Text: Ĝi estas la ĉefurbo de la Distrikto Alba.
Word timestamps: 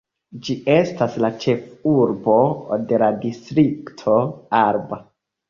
Ĝi 0.45 0.53
estas 0.75 1.17
la 1.23 1.29
ĉefurbo 1.43 2.39
de 2.93 3.01
la 3.05 3.11
Distrikto 3.27 4.19
Alba. 4.65 5.01